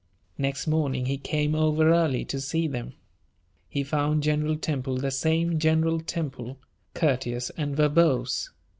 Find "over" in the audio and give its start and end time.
1.53-1.93